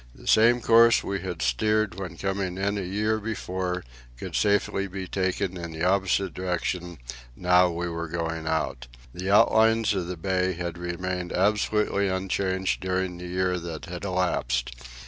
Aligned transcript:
The 0.15 0.25
same 0.25 0.61
course 0.61 1.03
we 1.03 1.19
had 1.19 1.43
steered 1.43 1.93
when 1.93 2.17
coming 2.17 2.57
in 2.57 2.75
a 2.79 2.81
year 2.81 3.19
before 3.19 3.83
could 4.17 4.35
safely 4.35 4.87
be 4.87 5.07
taken 5.07 5.55
in 5.57 5.71
the 5.73 5.83
opposite 5.83 6.33
direction 6.33 6.97
now 7.35 7.69
we 7.69 7.87
were 7.87 8.07
going 8.07 8.47
out. 8.47 8.87
The 9.13 9.29
outlines 9.29 9.93
of 9.93 10.07
the 10.07 10.17
bay 10.17 10.53
had 10.53 10.79
remained 10.79 11.31
absolutely 11.31 12.07
unchanged 12.09 12.81
during 12.81 13.19
the 13.19 13.27
year 13.27 13.59
that 13.59 13.85
had 13.85 14.03
elapsed. 14.03 14.71